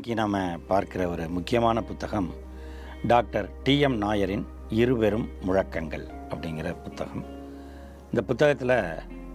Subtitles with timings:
[0.00, 2.28] இன்றைக்கி நாம் பார்க்கிற ஒரு முக்கியமான புத்தகம்
[3.06, 7.24] டாக்டர் டிஎம் நாயரின் இருபெரும் முழக்கங்கள் அப்படிங்கிற புத்தகம்.
[8.04, 8.74] இந்த புத்தகத்தில்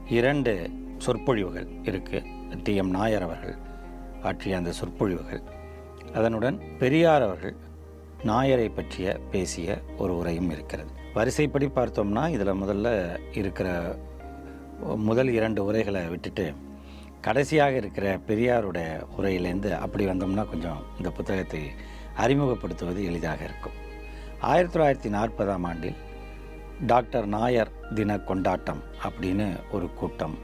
[0.10, 2.26] இரண்டு சொற்பொழிவுகள் இருக்குது
[2.64, 3.56] டிஎம் நாயர் அவர்கள்
[4.24, 5.44] ஆற்றிய அந்த சொற்பொழிவுகள்.
[6.14, 7.56] அதனுடன் பெரியார் அவர்கள்
[8.24, 10.90] நாயரை பற்றிய பேசிய ஒரு உரையும் இருக்கிறது.
[11.14, 13.98] வரிசைப்படி பார்த்தோம்னா இதில் முதல்ல இருக்கிற
[15.10, 16.54] முதல் இரண்டு உரைகளை விட்டுட்டு
[17.26, 21.62] கடைசியாக இருக்கிற பெரியாருடைய உரையிலேருந்து அப்படி வந்தோம்னா கொஞ்சம் இந்த புத்தகத்தை
[22.18, 23.78] அறிமுகப்படுத்துவது எளிதாக இருக்கும்.
[24.40, 25.96] ஆயிரத்தி தொள்ளாயிரத்தி நாற்பதாம் ஆண்டில்
[26.88, 30.38] டாக்டர் நாயர் தின கொண்டாட்டம் அப்படின்னு ஒரு கூட்டம்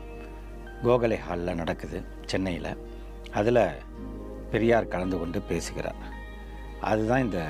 [0.84, 2.78] கோகலை ஹாலில் நடக்குது சென்னையில்.
[3.32, 3.64] அதில்
[4.52, 6.02] பெரியார் கலந்து கொண்டு பேசுகிறார்.
[6.82, 7.42] அதுதான் இந்த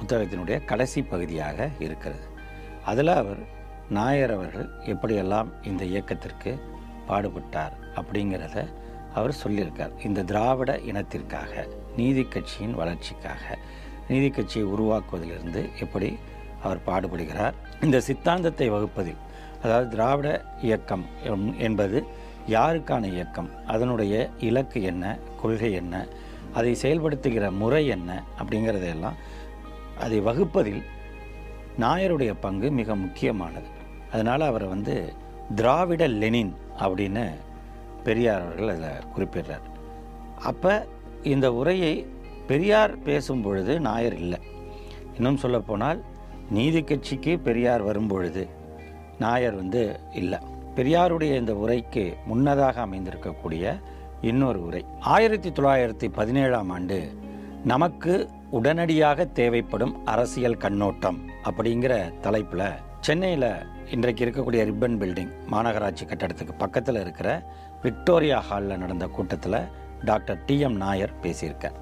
[0.00, 2.26] புத்தகத்தினுடைய கடைசி பகுதியாக இருக்கிறது.
[2.84, 3.42] அதில் அவர்
[3.90, 6.52] நாயர் அவர்கள் எப்படியெல்லாம் இந்த இயக்கத்திற்கு
[7.08, 8.68] பாடுபட்டார் அப்படிங்கிறத
[9.14, 10.06] அவர் சொல்லியிருக்கார்.
[10.06, 13.58] இந்த திராவிட இனத்திற்காக நீதி கட்சியின் வளர்ச்சிக்காக
[14.08, 16.18] நீதி கட்சியை உருவாக்குவதிலிருந்து எப்படி
[16.62, 17.52] அவர் பாடுபடுகிறார்?
[17.82, 19.20] இந்த சித்தாந்தத்தை வகுப்பதில்
[19.62, 21.04] அதாவது திராவிட இயக்கம்
[21.58, 22.06] என்பது
[22.48, 23.66] யாருக்கான இயக்கம்?
[23.66, 25.18] அதனுடைய இலக்கு என்ன?
[25.42, 26.06] கொள்கை என்ன?
[26.54, 28.22] அதை செயல்படுத்துகிற முறை என்ன?
[28.38, 29.18] அப்படிங்கிறதையெல்லாம்
[30.00, 30.82] அதை வகுப்பதில்
[31.78, 33.68] நாயருடைய பங்கு மிக முக்கியமானது.
[34.12, 35.12] அதனால் அவரை வந்து
[35.54, 37.24] திராவிட லெனின் அப்படின்னு
[38.04, 39.66] பெரியார் அவர்கள் அதில் குறிப்பிடுறார்.
[40.50, 40.86] அப்போ
[41.22, 42.06] இந்த உரையை
[42.46, 44.38] பெரியார் பேசும் பொழுது நாயர் இல்லை.
[45.16, 46.00] இன்னும் சொல்லப்போனால்
[46.50, 48.48] நீதி கட்சிக்கு பெரியார் வரும்பொழுது
[49.18, 50.38] நாயர் வந்து இல்லை.
[50.76, 53.80] பெரியாருடைய இந்த உரைக்கு முன்னதாக அமைந்திருக்கக்கூடிய
[54.20, 54.84] இன்னொரு உரை.
[55.00, 56.98] ஆயிரத்தி தொள்ளாயிரத்தி பதினேழாம் ஆண்டு
[57.64, 62.66] நமக்கு உடனடியாக தேவைப்படும் அரசியல் கண்ணோட்டம் அப்படிங்கிற தலைப்பில்
[63.00, 63.50] சென்னையில்
[63.90, 67.28] இன்றைக்கு இருக்கக்கூடிய ரிப்பன் பில்டிங் மாநகராட்சி கட்டடத்துக்கு பக்கத்தில் இருக்கிற
[67.82, 69.60] விக்டோரியா ஹாலில் நடந்த கூட்டத்தில்
[70.04, 71.78] டாக்டர் டிஎம் நாயர் பேசியிருக்கார்.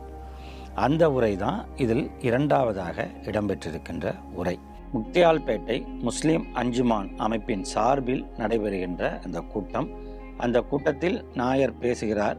[0.75, 4.59] அந்த உரை தான் இதில் இரண்டாவதாக இடம்பெற்றிருக்கின்ற உரை.
[4.95, 9.89] முக்தியால்பேட்டை முஸ்லீம் அஞ்சுமான் அமைப்பின் சார்பில் நடைபெறுகின்ற அந்த கூட்டம்.
[10.37, 12.39] அந்த கூட்டத்தில் நாயர் பேசுகிறார்.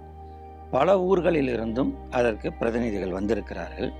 [0.71, 3.91] பல ஊர்களிலிருந்தும் அதற்கு பிரதிநிதிகள் வந்திருக்கிறார்கள்.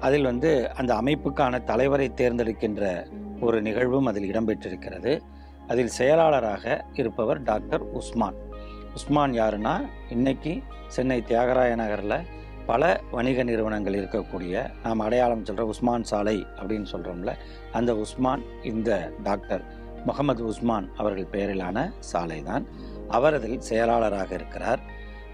[0.00, 3.06] அதில் வந்து அந்த அமைப்புக்கான தலைவரை தேர்ந்தெடுக்கின்ற
[3.40, 5.20] ஒரு நிகழ்வும் அதில் இடம்பெற்றிருக்கிறது.
[5.68, 8.52] அதில் செயலாளராக இருப்பவர் டாக்டர் உஸ்மான்.
[8.94, 9.72] உஸ்மான் யாருன்னா
[10.10, 12.26] இன்னைக்கு சென்னை தியாகராய நகரில்
[12.66, 17.32] பல வணிக நிறுவனங்கள் இருக்கக்கூடிய நாம் அடையாளம் சொல்கிற உஸ்மான் சாலை அப்படின்னு சொல்கிறோம்ல
[17.72, 19.64] அந்த உஸ்மான் இந்த டாக்டர்
[20.06, 22.66] முகமது உஸ்மான் அவர்கள் பெயரிலான சாலை தான்.
[23.08, 24.80] அவர் அதில் செயலாளராக இருக்கிறார்.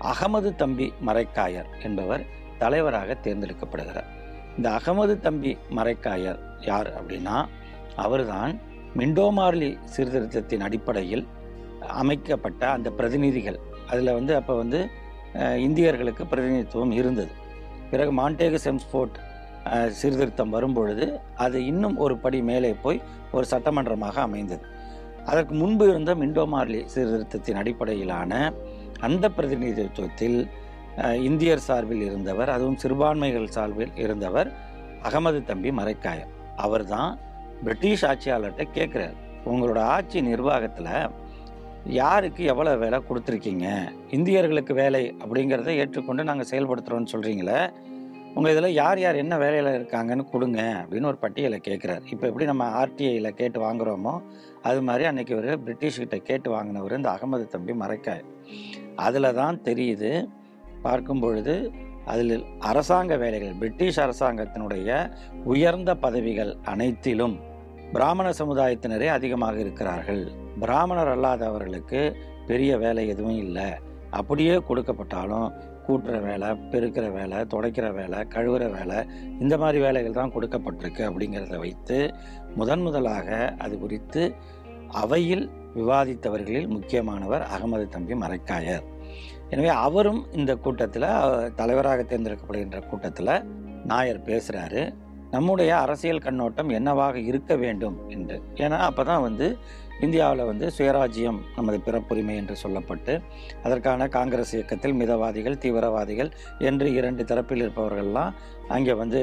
[0.03, 2.25] அகமது தம்பி மரைக்காயர் என்பவர்
[2.59, 4.09] தலைவராக தேர்ந்தெடுக்கப்படுகிறார்.
[4.57, 7.37] இந்த அகமது தம்பி மரைக்காயர் யார் அப்படின்னா
[7.97, 8.61] அவர்தான்
[8.97, 11.27] மிண்டோமார்லி சீர்திருத்தத்தின் அடிப்படையில்
[12.03, 13.59] அமைக்கப்பட்ட அந்த பிரதிநிதிகள்.
[13.91, 14.81] அதில் வந்து அப்போ வந்து
[15.67, 17.33] இந்தியர்களுக்கு பிரதிநிதித்துவம் இருந்தது.
[17.91, 19.19] பிறகு மாண்டேகு செம்ஸ்போர்ட்
[19.99, 21.07] சீர்திருத்தம் வரும்பொழுது
[21.45, 23.01] அது இன்னும் ஒரு படி மேலே போய்
[23.37, 24.65] ஒரு சட்டமன்றமாக அமைந்தது.
[25.31, 28.53] அதற்கு முன்பு இருந்த மிண்டோமார்லி சீர்திருத்தத்தின் அடிப்படையிலான
[29.07, 30.39] அந்த பிரதிநிதித்துவத்தில்
[31.29, 34.49] இந்தியர் சார்பில் இருந்தவர் அதுவும் சிறுபான்மைகள் சார்பில் இருந்தவர்
[35.09, 37.13] அகமது தம்பி மரைக்காயர் அவர்தான்
[37.65, 39.17] பிரிட்டிஷ் ஆட்சியாளர்கிட்ட கேட்குறார்
[39.51, 40.93] உங்களோட ஆட்சி நிர்வாகத்தில்
[41.87, 43.93] யாருக்கு எவ்வளோ வேலை கொடுத்துருக்கீங்க?
[44.11, 47.71] இந்தியர்களுக்கு வேலை அப்படிங்கிறத ஏற்றுக்கொண்டு நாங்கள் செயல்படுத்துகிறோன்னு சொல்கிறீங்களே
[48.37, 52.65] உங்கள் இதில் யார் யார் என்ன வேலையில் இருக்காங்கன்னு கொடுங்க அப்படின்னு ஒரு பட்டியலை கேட்குறாரு இப்போ எப்படி நம்ம
[52.65, 54.21] ஆர்டிஐயில் கேட்டு வாங்குறோமோ
[54.63, 58.25] அது மாதிரி அன்னைக்கு ஒரு பிரிட்டிஷ்கிட்ட கேட்டு வாங்கினவர் இந்த அகமது தம்பி மறைக்காய்
[58.97, 60.29] அதில் தான் தெரியுது
[60.83, 61.73] பார்க்கும் பொழுது
[62.05, 65.11] அதில் அரசாங்க வேலைகள் பிரிட்டிஷ் அரசாங்கத்தினுடைய
[65.45, 67.39] உயர்ந்த பதவிகள் அனைத்திலும்
[67.93, 70.33] பிராமண சமுதாயத்தினரே அதிகமாக இருக்கிறார்கள்.
[70.63, 72.01] பிராமணர் அல்லாதவர்களுக்கு
[72.49, 73.69] பெரிய வேலை எதுவும் இல்லை.
[74.19, 75.49] அப்படியே கொடுக்கப்பட்டாலும்
[75.87, 78.99] கூட்டுற வேலை பெருக்கிற வேலை துடைக்கிற வேலை கழுவுற வேலை
[79.43, 81.99] இந்த மாதிரி வேலைகள் தான் கொடுக்கப்பட்டிருக்கு அப்படிங்கிறத வைத்து
[82.59, 83.29] முதன் முதலாக
[83.65, 84.23] அது குறித்து
[85.03, 85.45] அவையில்
[85.79, 88.87] விவாதித்தவர்களில் முக்கியமானவர் அகமது தம்பி மரைக்காயர்.
[89.53, 91.09] எனவே அவரும் இந்த கூட்டத்தில்
[91.61, 93.35] தலைவராக தேர்ந்தெடுக்கப்படுகின்ற கூட்டத்தில்
[93.91, 94.83] நாயர் பேசுகிறாரு
[95.35, 98.37] நம்முடைய அரசியல் கண்ணோட்டம் என்னவாக இருக்க வேண்டும் என்று.
[98.65, 99.49] ஏன்னா அப்போ தான் வந்து
[100.01, 103.15] இந்தியாவில் வந்து சுயராஜ்யம் நமது பிறப்புரிமை என்று சொல்லப்பட்டு
[103.63, 106.31] அதற்கான காங்கிரஸ் இயக்கத்தில் மிதவாதிகள் தீவிரவாதிகள்
[106.61, 108.35] என்று இரண்டு தரப்பில் இருப்பவர்கள்லாம்
[108.69, 109.21] அங்கே வந்து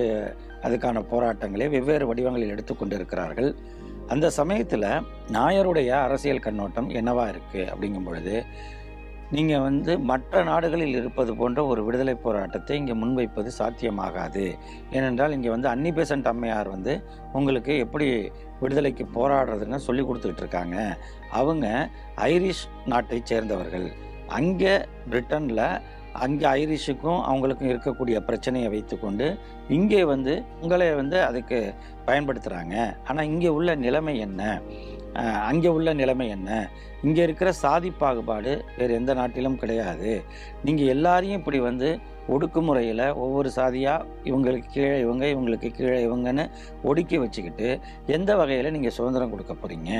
[0.63, 3.49] அதுக்கான போராட்டங்களை வெவ்வேறு வடிவங்களில் எடுத்துக்கொண்டு இருக்கிறார்கள்
[4.07, 4.89] அந்த சமயத்தில்
[5.31, 8.35] நாயருடைய அரசியல் கண்ணோட்டம் என்னவா இருக்குது அப்படிங்கும் பொழுது
[9.35, 14.45] நீங்கள் வந்து மற்ற நாடுகளில் இருப்பது போன்ற ஒரு விடுதலை போராட்டத்தை இங்கே முன்வைப்பது சாத்தியமாகாது.
[14.97, 16.93] ஏனென்றால் இங்கே வந்து அன்னி பேசன்ட் அம்மையார் வந்து
[17.33, 18.07] உங்களுக்கு எப்படி
[18.61, 20.77] விடுதலைக்கு போராடுறதுன்னு சொல்லி கொடுத்துட்டு இருக்காங்க.
[21.41, 21.67] அவங்க
[22.31, 23.87] ஐரிஷ் நாட்டை சேர்ந்தவர்கள்.
[24.39, 24.73] அங்கே
[25.11, 25.65] பிரிட்டனில்
[26.25, 29.25] அங்கே ஐரிஷுக்கும் அவங்களுக்கும் இருக்கக்கூடிய பிரச்சனையை வைத்துக்கொண்டு
[29.75, 31.59] இங்கே வந்து உங்களை வந்து அதுக்கு
[32.07, 32.75] பயன்படுத்துகிறாங்க
[33.07, 34.41] ஆனால் இங்கே உள்ள நிலைமை என்ன?
[35.49, 36.49] அங்கே உள்ள நிலைமை என்ன?
[37.05, 40.11] இங்கே இருக்கிற சாதி பாகுபாடு வேறு எந்த நாட்டிலும் கிடையாது.
[40.65, 41.89] நீங்கள் எல்லாரையும் இப்படி வந்து
[42.35, 46.45] ஒடுக்குமுறையில் ஒவ்வொரு சாதியாக இவங்களுக்கு கீழே இவங்க இவங்களுக்கு கீழே இவங்கன்னு
[46.89, 47.67] ஒடுக்கி வச்சுக்கிட்டு
[48.15, 49.91] எந்த வகையில் நீங்கள் சுதந்திரம் கொடுக்க போகிறீங்க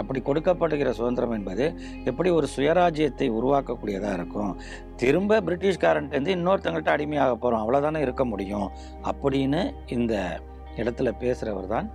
[0.00, 1.66] அப்படி கொடுக்கப்படுகிற சுதந்திரம் என்பது
[2.12, 4.52] எப்படி ஒரு சுயராஜ்யத்தை உருவாக்கக்கூடியதாக இருக்கும்?
[4.96, 8.68] திரும்ப பிரிட்டிஷ்காரன்ட்டேருந்து இன்னொருத்தங்கள்ட்ட அடிமையாக போகிறோம் அவ்வளோதானே இருக்க முடியும்?
[9.12, 9.62] அப்படின்னு
[9.98, 10.14] இந்த
[10.82, 11.88] இடத்துல பேசுகிறவர் தான்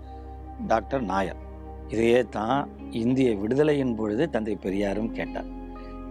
[0.68, 1.44] டாக்டர் நாயர்.
[1.90, 5.50] இதையே தான் இந்திய விடுதலையின் பொழுது தந்தை பெரியாரும் கேட்டார்.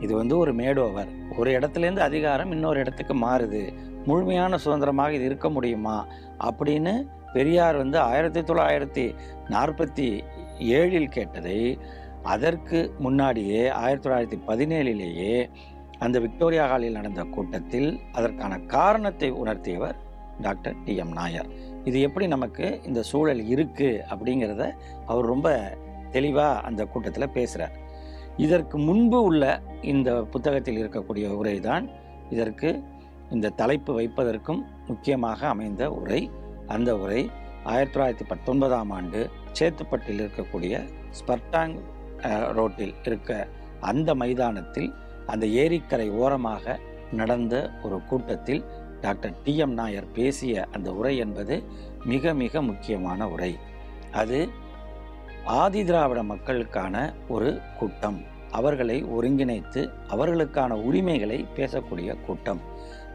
[0.01, 1.11] இது வந்து ஒரு மேடோவர்.
[1.37, 3.63] ஒரு இடத்துலேருந்து அதிகாரம் இன்னொரு இடத்துக்கு மாறுது.
[4.05, 6.07] முழுமையான சுதந்திரமாக இது இருக்க முடியுமா?
[6.45, 9.15] அப்படின்னு பெரியார் வந்து ஆயிரத்தி தொள்ளாயிரத்தி
[9.49, 10.21] நாற்பத்தி
[10.59, 11.79] ஏழில் கேட்டதை
[12.23, 15.51] அதற்கு முன்னாடியே ஆயிரத்தி தொள்ளாயிரத்தி பதினேழிலேயே
[15.99, 19.97] அந்த விக்டோரியா ஹாலில் நடந்த கூட்டத்தில் அதற்கான காரணத்தை உணர்த்தியவர்
[20.41, 21.47] டாக்டர் டி எம் நாயர்.
[21.89, 24.65] இது எப்படி நமக்கு இந்த சூழல் இருக்குது அப்படிங்கிறத
[25.07, 25.49] அவர் ரொம்ப
[26.11, 27.75] தெளிவாக அந்த கூட்டத்தில் பேசுகிறார்
[28.37, 29.45] இதற்கு முன்பு உள்ள
[29.83, 31.85] இந்த புத்தகத்தில் இருக்கக்கூடிய உரை தான்
[32.31, 32.69] இதற்கு
[33.31, 36.21] இந்த தலைப்பு வைப்பதற்கும் முக்கியமாக அமைந்த உரை.
[36.67, 37.21] அந்த உரை
[37.65, 39.21] ஆயிரத்தி தொள்ளாயிரத்தி பத்தொன்பதாம் ஆண்டு
[39.53, 40.75] சேத்துப்பட்டில் இருக்கக்கூடிய
[41.11, 41.75] ஸ்பர்டாங்
[42.53, 43.33] ரோட்டில் இருக்க
[43.81, 44.91] அந்த மைதானத்தில்
[45.27, 46.77] அந்த ஏரிக்கரை ஓரமாக
[47.13, 48.63] நடந்த ஒரு கூட்டத்தில்
[49.01, 51.65] டாக்டர் டி எம் நாயர் பேசிய அந்த உரை என்பது
[52.05, 53.59] மிக மிக முக்கியமான உரை.
[54.13, 54.49] அது
[55.45, 58.25] ஆதி திராவிட மக்களுக்கான ஒரு கூட்டம்.
[58.51, 62.61] அவர்களை ஒருங்கிணைத்து அவர்களுக்கான உரிமைகளை பேசக்கூடிய கூட்டம்.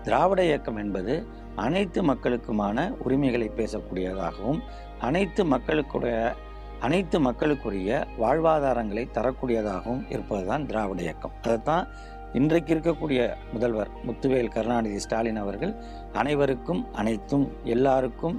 [0.04, 4.60] திராவிட இயக்கம் என்பது அனைத்து மக்களுக்குமான உரிமைகளை பேசக்கூடியதாகவும்
[5.00, 6.34] அனைத்து மக்களுக்குடைய
[6.80, 11.32] அனைத்து மக்களுக்குரிய வாழ்வாதாரங்களை தரக்கூடியதாகவும் இருப்பதுதான் திராவிட இயக்கம்.
[11.42, 11.88] அதைத்தான்
[12.34, 15.74] இன்றைக்கு இருக்கக்கூடிய முதல்வர் முத்துவேல் கருணாநிதி ஸ்டாலின் அவர்கள்
[16.14, 18.38] அனைவருக்கும் அனைத்தும் எல்லாருக்கும்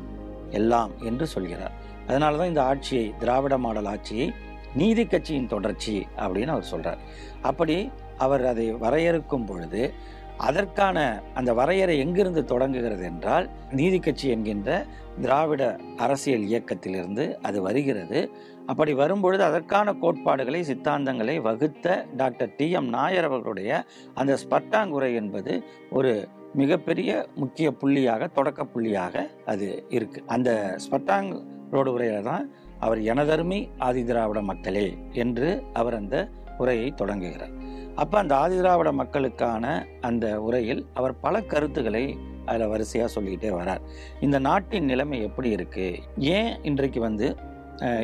[0.50, 1.72] எல்லாம் என்று சொல்கிறார்.
[2.06, 4.32] அதனால தான் இந்த ஆட்சியை திராவிட மாடல் ஆட்சியை
[4.74, 6.98] நீதி கட்சியின் தொடர்ச்சி அப்படின்னு அவர் சொல்கிறார்
[7.42, 9.94] அப்படி அவர் அதை வரையறுக்கும் பொழுது
[10.36, 14.86] அதற்கான அந்த வரையறை எங்கிருந்து தொடங்குகிறது என்றால் நீதி கட்சி என்கின்ற
[15.20, 18.30] திராவிட அரசியல் இயக்கத்திலிருந்து அது வருகிறது.
[18.66, 23.84] அப்படி வரும்பொழுது அதற்கான கோட்பாடுகளை சித்தாந்தங்களை வகுத்த டாக்டர் டி எம் நாயர் அவர்களுடைய
[24.14, 30.22] அந்த ஸ்பட்டாங்குரை என்பது ஒரு மிகப்பெரிய முக்கிய புள்ளியாக தொடக்க புள்ளியாக அது இருக்கு.
[30.26, 36.28] அந்த ஸ்பட்டாங் ரோடு உரையில தான் அவர் எனதருமை ஆதி திராவிட மக்களே என்று அவர் அந்த
[36.58, 37.63] உரையை தொடங்குகிறார்.
[38.02, 39.64] அப்போ அந்த ஆதிதிராவிட மக்களுக்கான
[40.08, 42.04] அந்த உரையில் அவர் பல கருத்துக்களை
[42.50, 43.82] அதில் வரிசையாக சொல்லிக்கிட்டே வரார்.
[44.26, 46.00] இந்த நாட்டின் நிலைமை எப்படி இருக்குது
[46.36, 47.28] ஏன் இன்றைக்கு வந்து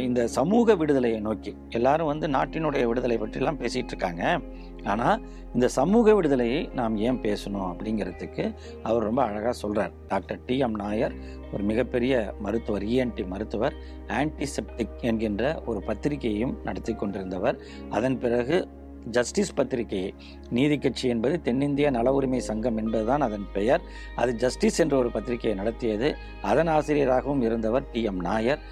[0.06, 4.22] இந்த சமூக விடுதலையை நோக்கி எல்லாரும் வந்து நாட்டினுடைய விடுதலை பற்றிலாம் பேசிகிட்டு இருக்காங்க.
[4.92, 5.20] ஆனால்
[5.56, 8.44] இந்த சமூக விடுதலையை நாம் ஏன் பேசணும் அப்படிங்கிறதுக்கு
[8.88, 11.14] அவர் ரொம்ப அழகாக சொல்கிறார் டாக்டர் டி எம் நாயர்
[11.52, 12.14] ஒரு மிகப்பெரிய
[12.46, 13.76] மருத்துவர் இஎன்டி மருத்துவர்
[14.20, 17.58] ஆன்டிசெப்டிக் என்கின்ற ஒரு பத்திரிகையையும் நடத்தி கொண்டிருந்தவர்.
[17.98, 18.58] அதன் பிறகு
[19.16, 20.02] ஜஸ்டிஸ் பத்திரிகை
[20.56, 23.82] நீதி கட்சி என்பது தென்னிந்திய நல உரிமை சங்கம் என்பதுதான் அதன் பெயர்.
[24.22, 26.10] அது ஜஸ்டிஸ் என்ற ஒரு பத்திரிகையை நடத்தியது.
[26.42, 28.62] அதன் ஆசிரியராகவும் இருந்தவர் டி எம் நாயர்.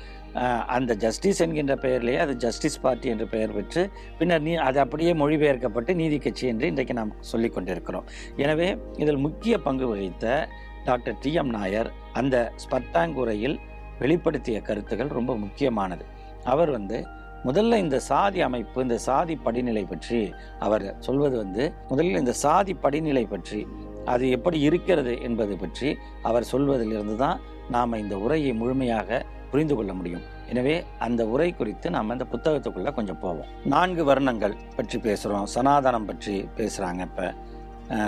[0.77, 3.83] அந்த ஜஸ்டிஸ் என்கின்ற பெயரிலேயே அது ஜஸ்டிஸ் பார்ட்டி என்று பெயர் பெற்று
[4.19, 8.07] பின்னர் நீ அது அப்படியே மொழிபெயர்க்கப்பட்டு நீதி கட்சி என்று இன்றைக்கு நாம் சொல்லிக் கொண்டிருக்கிறோம்.
[8.37, 8.69] எனவே
[9.03, 10.49] இதில் முக்கிய பங்கு வகித்த
[10.85, 13.57] டாக்டர் டி எம் நாயர் அந்த ஸ்பர்டாங் உரையில்
[14.01, 16.05] வெளிப்படுத்திய கருத்துக்கள் ரொம்ப முக்கியமானது.
[16.45, 16.99] அவர் வந்து
[17.45, 20.21] முதல்ல இந்த சாதி அமைப்பு இந்த சாதி படிநிலை பற்றி
[20.59, 23.61] அவர் சொல்வது வந்து முதலில் இந்த சாதி படிநிலை பற்றி
[24.05, 25.89] அது எப்படி இருக்கிறது என்பது பற்றி
[26.23, 27.41] அவர் சொல்வதிலிருந்து தான்
[27.71, 30.25] நாம் இந்த உரையை முழுமையாக புரிந்து கொள்ள முடியும்.
[30.51, 33.51] எனவே அந்த உரை குறித்து நாம் அந்த புத்தகத்துக்குள்ள கொஞ்சம் போவோம்.
[33.65, 37.27] நான்கு வர்ணங்கள் பற்றி பேசுகிறோம் சனாதனம் பற்றி பேசுகிறாங்க இப்போ.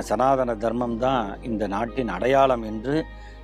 [0.00, 2.96] சனாதன தர்மம் தான் இந்த நாட்டின் அடையாளம் என்று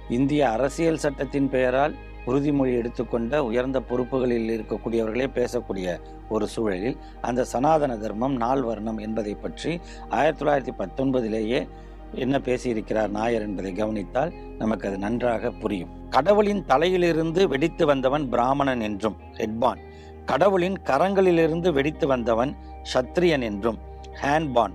[0.08, 1.94] இந்திய அரசியல் சட்டத்தின் பெயரால்
[2.26, 9.80] உறுதிமொழி எடுத்துக்கொண்ட உயர்ந்த பொறுப்புகளில் இருக்கக்கூடியவர்களே பேசக்கூடிய ஒரு சூழலில் அந்த சனாதன தர்மம் நாள் வர்ணம் என்பதை பற்றி
[10.08, 11.68] ஆயிரத்தி தொள்ளாயிரத்தி பத்தொன்பதிலேயே
[12.14, 15.88] என்ன பேசியிருக்கிறார் நாயர் என்பதை கவனித்தால் நமக்கு அது நன்றாக புரியும்.
[16.10, 19.80] கடவுளின் தலையிலிருந்து வெடித்து வந்தவன் பிராமணன் என்றும் ஹெட்பான்.
[20.24, 22.56] கடவுளின் கரங்களிலிருந்து வெடித்து வந்தவன்
[22.94, 23.78] சத்திரியன் என்றும்
[24.22, 24.74] ஹேண்ட்பான்.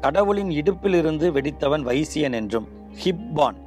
[0.00, 2.68] கடவுளின் இடுப்பிலிருந்து வெடித்தவன் வைசியன் என்றும்
[3.04, 3.58] ஹிப்பான்.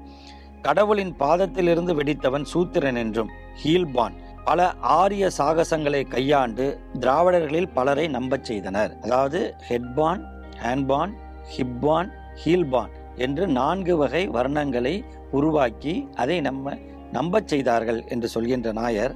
[0.62, 3.32] கடவுளின் பாதத்திலிருந்து வெடித்தவன் சூத்திரன் என்றும்
[3.64, 4.62] ஹீல்பான் பல
[4.98, 6.66] ஆரிய சாகசங்களை கையாண்டு
[7.00, 8.92] திராவிடர்களில் பலரை நம்பச் செய்தனர்.
[9.02, 10.22] அதாவது ஹெட்பான்
[10.64, 11.12] ஹேண்ட்பான்
[11.56, 12.10] ஹிப்பான்
[12.44, 14.96] ஹீல்பான் என்று நான்கு வகை வர்ணங்களை
[15.32, 16.76] உருவாக்கி அதை நம்ம
[17.12, 19.14] நம்பச் செய்தார்கள் என்று சொல்கின்ற நாயர்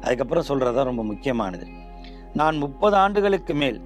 [0.00, 1.66] அதுக்கப்புறம் சொல்றதா ரொம்ப முக்கியமானது.
[2.32, 3.78] நான் முப்பது ஆண்டுகளுக்கு மேல்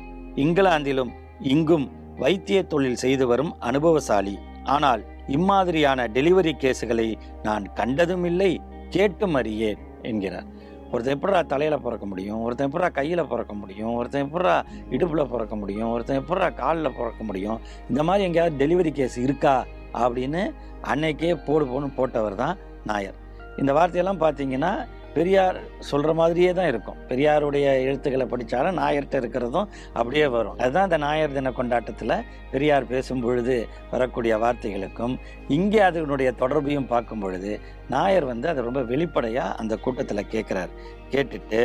[0.45, 1.13] இங்கிலாந்திலும்
[1.55, 1.87] இங்கும்
[2.17, 4.35] வைத்திய தொழில் செய்து வரும் அனுபவசாலி.
[4.65, 10.47] ஆனால் இம்மாதிரியான டெலிவரி கேஸுகளை நான் கண்டதும் இல்லை கேட்டும் அறியேன் என்கிறார்.
[10.93, 15.91] ஒருத்தன் எப்படா தலையில் பிறக்க முடியும் ஒருத்தன் எப்படா கையில் பிறக்க முடியும் ஒருத்தன் எப்படா இடுப்பில் பிறக்க முடியும்
[15.91, 20.43] ஒருத்தன் எப்படா காலில் பிறக்க முடியும் இந்த மாதிரி எங்கேயாவது டெலிவரி கேஸ் இருக்கா அப்படின்னு
[20.83, 23.15] அன்னைக்கே போடு போன்னு போட்டவர் தான் நாயர்.
[23.57, 24.73] இந்த வார்த்தையெல்லாம் பார்த்தீங்கன்னா
[25.17, 25.59] பெரியார்
[25.91, 26.99] சொல்கிற மாதிரியே தான் இருக்கும்.
[27.11, 29.69] பெரியாருடைய எழுத்துக்களை படித்தாலும் நாயர்கிட்ட இருக்கிறதும்
[29.99, 30.57] அப்படியே வரும்.
[30.63, 32.15] அதுதான் இந்த நாயர் தின கொண்டாட்டத்தில்
[32.53, 33.57] பெரியார் பேசும் பொழுது
[33.93, 35.15] வரக்கூடிய வார்த்தைகளுக்கும்
[35.57, 37.53] இங்கே அதனுடைய தொடர்பையும் பார்க்கும் பொழுது
[37.95, 40.73] நாயர் வந்து அதை ரொம்ப வெளிப்படையாக அந்த கூட்டத்தில் கேட்குறார்
[41.11, 41.63] கேட்டுட்டு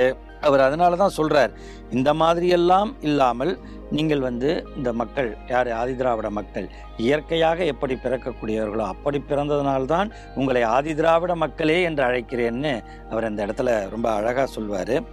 [0.48, 1.54] அவர் அதனால தான் சொல்கிறார்
[1.98, 3.54] இந்த மாதிரியெல்லாம் இல்லாமல்
[3.92, 11.82] நீங்கள் வந்து இந்த மக்கள் யார் ஆதிதிராவிட மக்கள் இயற்கையாக எப்படி பிறக்கக்கூடியவர்களோ அப்படி பிறந்ததுனால்தான் உங்களை ஆதிதிராவிட மக்களே
[11.82, 15.04] என்று அழைக்கிறேன்னு அவர் அந்த இடத்துல ரொம்ப அழகாக சொல்வார்.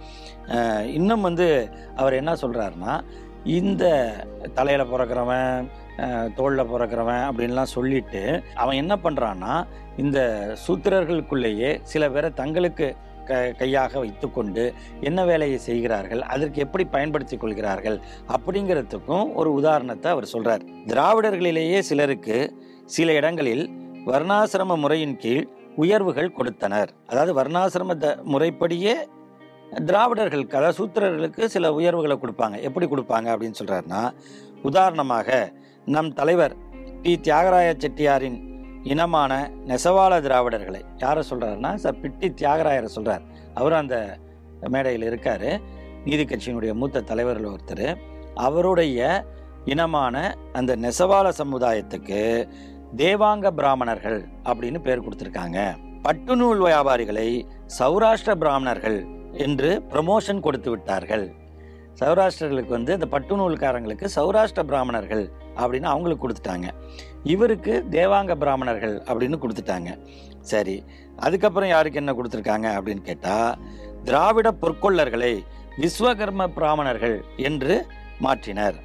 [0.85, 3.01] இன்னும் வந்து அவர் என்ன சொல்கிறாருன்னா
[3.43, 4.15] இந்த
[4.53, 5.69] தலையில் பிறக்கிறவன்
[6.35, 9.67] தோளில் பிறக்கிறவன் அப்படின்லாம் சொல்லிட்டு அவன் என்ன பண்ணுறான்னா
[9.97, 10.19] இந்த
[10.67, 12.95] சூத்திரர்களுக்குள்ளேயே சில பேரை தங்களுக்கு
[13.29, 14.63] க கையாக வைத்துக்கொண்டு
[15.09, 17.97] என்ன வேலையை செய்கிறார்கள் அதற்கு எப்படி பயன்படுத்தி கொள்கிறார்கள்
[18.35, 20.65] அப்படிங்கிறதுக்கும் ஒரு உதாரணத்தை அவர் சொல்றார்.
[20.91, 22.37] திராவிடர்களிலேயே சிலருக்கு
[22.97, 23.65] சில இடங்களில்
[24.11, 25.45] வர்ணாசிரம முறையின் கீழ்
[25.83, 26.89] உயர்வுகள் கொடுத்தனர்.
[27.11, 28.95] அதாவது வர்ணாசிரம த முறைப்படியே
[29.89, 32.55] திராவிடர்களுக்கு அதாவது சூத்திரர்களுக்கு சில உயர்வுகளை கொடுப்பாங்க.
[32.67, 34.01] எப்படி கொடுப்பாங்க அப்படின்னு சொல்றாருன்னா
[34.69, 35.27] உதாரணமாக
[35.95, 36.55] நம் தலைவர்
[37.03, 37.11] டி.
[37.25, 38.39] தியாகராய செட்டியாரின்
[38.83, 40.81] இனமான நெசவாள திராவிடர்களை.
[40.97, 43.21] யாரை சொல்கிறாருன்னா சார் பிட்டி தியாகராயரை சொல்கிறார்
[43.53, 44.17] அவரும் அந்த
[44.59, 45.59] மேடையில் இருக்கார்.
[46.05, 47.97] நீதி கட்சியினுடைய மூத்த தலைவர்கள் ஒருத்தர்.
[48.35, 49.25] அவருடைய
[49.65, 52.49] இனமான அந்த நெசவாள சமுதாயத்துக்கு
[52.97, 55.75] தேவாங்க பிராமணர்கள் அப்படின்னு பேர் கொடுத்துருக்காங்க.
[56.03, 57.45] பட்டுநூல் வியாபாரிகளை
[57.79, 61.33] சௌராஷ்டிர பிராமணர்கள் என்று ப்ரமோஷன் கொடுத்து விட்டார்கள்.
[61.99, 66.67] சௌராஷ்டிரர்களுக்கு வந்து இந்த பட்டுநூல்காரங்களுக்கு சௌராஷ்டிர பிராமணர்கள் அப்படின்னு அவங்களுக்கு கொடுத்துட்டாங்க.
[67.33, 69.91] இவருக்கு தேவாங்க பிராமணர்கள் அப்படின்னு கொடுத்துட்டாங்க.
[70.51, 70.75] சரி
[71.25, 73.57] அதுக்கப்புறம் யாருக்கு என்ன கொடுத்துருக்காங்க அப்படின்னு கேட்டால்
[74.09, 75.33] திராவிட பொற்கொள்ளர்களை
[75.81, 77.17] விஸ்வகர்ம பிராமணர்கள்
[77.49, 77.73] என்று
[78.25, 78.77] மாற்றினர்.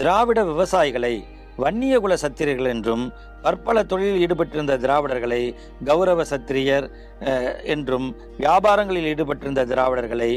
[0.00, 1.14] திராவிட விவசாயிகளை
[1.62, 3.04] வன்னியகுல சத்திரியர்கள் என்றும்
[3.44, 5.40] பற்பல தொழிலில் ஈடுபட்டிருந்த திராவிடர்களை
[5.88, 6.86] கௌரவ சத்திரியர்
[7.74, 8.08] என்றும்
[8.42, 10.30] வியாபாரங்களில் ஈடுபட்டிருந்த திராவிடர்களை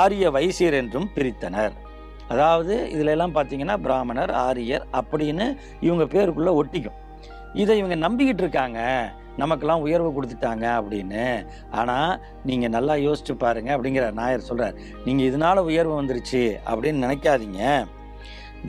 [0.00, 1.74] ஆரிய வைசியர் என்றும் பிரித்தனர்.
[2.28, 5.46] அதாவது இதுல எல்லாம் பார்த்தீங்கன்னா பிராமணர் ஆரியர் அப்படின்னு
[5.80, 6.98] இவங்க பேருக்குள்ள ஒட்டிக்கும்.
[7.62, 8.80] இதை இவங்க நம்பிக்கிட்டு இருக்காங்க.
[9.42, 11.24] நமக்கெல்லாம் உயர்வு கொடுத்துட்டாங்க அப்படின்னு.
[11.80, 12.12] ஆனால்
[12.48, 17.62] நீங்கள் நல்லா யோசிச்சு பாருங்க அப்படிங்கிற நாயர் சொல்கிறார் நீங்கள் இதனால உயர்வு வந்துருச்சு அப்படின்னு நினைக்காதீங்க.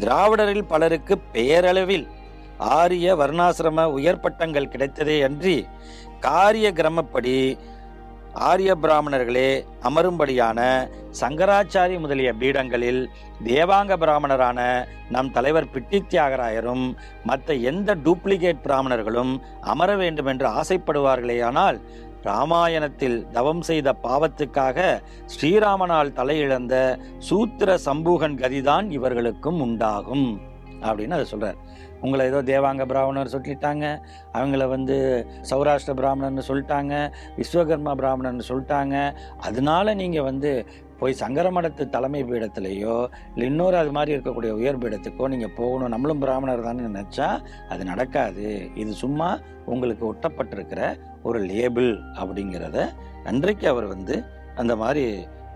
[0.04, 2.08] திராவிடரில் பலருக்கு பெயரளவில்
[2.58, 5.58] ஆரிய வர்ணாசிரம உயர் பட்டங்கள் கிடைத்ததே அன்றி
[6.20, 7.36] காரிய கிரமப்படி
[8.40, 10.90] ஆரிய பிராமணர்களே அமரும்படியான
[11.20, 13.10] சங்கராச்சாரி முதலிய பீடங்களில்
[13.46, 21.82] தேவாங்க பிராமணரான நம் தலைவர் பிட்டி தியாகராயரும் மற்ற எந்த டூப்ளிகேட் பிராமணர்களும் அமர வேண்டும் என்று ஆசைப்படுவார்களேயானால்
[22.24, 30.42] ராமாயணத்தில் தவம் செய்த பாவத்துக்காக ஸ்ரீராமனால் தலையிழந்த சூத்திர சம்பூகன் கதிதான் இவர்களுக்கும் உண்டாகும்.
[30.82, 31.58] அப்படின்னு அதை சொல்றார்.
[32.06, 33.86] உங்களை ஏதோ தேவாங்க பிராமணர் சொல்லிட்டாங்க
[34.38, 34.98] அவங்கள வந்து
[35.52, 36.94] சௌராஷ்டிர பிராமணர்னு சொல்லிட்டாங்க
[37.40, 38.96] விஸ்வகர்மா பிராமணர்னு சொல்லிட்டாங்க.
[39.48, 40.52] அதனால நீங்கள் வந்து
[41.00, 42.96] போய் சங்கரமடத்து தலைமை பீடத்திலேயோ
[43.34, 45.94] இல்லை இன்னொரு அது மாதிரி இருக்கக்கூடிய உயர் பீடத்துக்கோ நீங்கள் போகணும்.
[45.94, 47.28] நம்மளும் பிராமணர் தானே நினச்சா
[47.74, 48.48] அது நடக்காது.
[48.82, 49.30] இது சும்மா
[49.74, 50.82] உங்களுக்கு ஒட்டப்பட்டிருக்கிற
[51.30, 52.78] ஒரு லேபிள் அப்படிங்கிறத
[53.32, 54.16] அன்றைக்கு அவர் வந்து
[54.62, 55.06] அந்த மாதிரி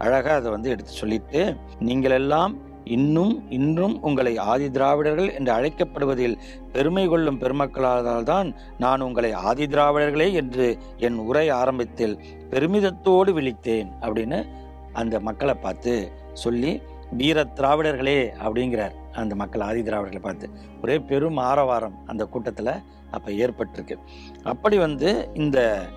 [0.05, 1.41] அழகாக அதை வந்து எடுத்து சொல்லிட்டு
[1.87, 2.53] நீங்கள் எல்லாம்
[2.85, 6.37] இன்னும் இன்றும் உங்களை ஆதி திராவிடர்கள் என்று அழைக்கப்படுவதில்
[6.71, 12.19] பெருமை கொள்ளும் பெருமக்களால் தான் நான் உங்களை ஆதி திராவிடர்களே என்று என் உரை ஆரம்பத்தில்
[12.49, 14.45] பெருமிதத்தோடு விழித்தேன் அப்படின்னு
[14.93, 20.49] அந்த மக்களை பார்த்து சொல்லி வீர திராவிடர்களே அப்படிங்கிறார் அந்த மக்கள் ஆதி திராவிடர்களை பார்த்து.
[20.81, 22.73] ஒரே பெரும் ஆரவாரம் அந்த கூட்டத்தில்
[23.11, 23.95] அப்போ ஏற்பட்டிருக்கு.
[24.43, 25.87] அப்படி வந்து இந்த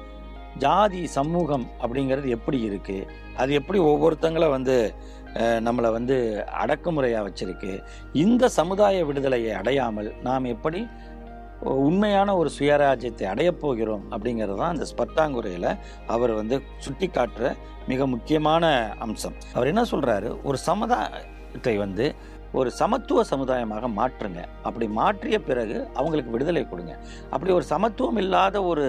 [0.59, 4.95] ஜாதி சமூகம் அப்படிங்கிறது எப்படி இருக்குது அது எப்படி ஒவ்வொருத்தங்களை வந்து
[5.67, 6.17] நம்மளை வந்து
[6.63, 7.73] அடக்குமுறையாக வச்சிருக்கு.
[8.25, 10.81] இந்த சமுதாய விடுதலையை அடையாமல் நாம் எப்படி
[11.89, 15.71] உண்மையான ஒரு சுயராஜ்யத்தை அடையப் போகிறோம் அப்படிங்கிறது தான் அந்த ஸ்பர்தாங்குறையில்
[16.15, 17.53] அவர் வந்து சுட்டி காட்டுற
[17.93, 18.65] மிக முக்கியமான
[19.07, 19.37] அம்சம்.
[19.55, 22.07] அவர் என்ன சொல்கிறாரு ஒரு சமுதாயத்தை வந்து
[22.59, 24.41] ஒரு சமத்துவ சமுதாயமாக மாற்றுங்க.
[24.69, 26.93] அப்படி மாற்றிய பிறகு அவங்களுக்கு விடுதலை கொடுங்க.
[27.35, 28.85] அப்படி ஒரு சமத்துவம் இல்லாத ஒரு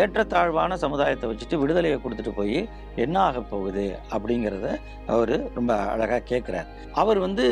[0.00, 2.60] ஏற்றத்தாழ்வான சமுதாயத்தை வச்சுட்டு விடுதலையை கொடுத்துட்டு போய்
[3.04, 4.68] என்ன ஆக போகுது அப்படிங்கிறத
[5.14, 6.70] அவர் ரொம்ப அழகாக கேட்குறார்
[7.02, 7.46] அவர் வந்து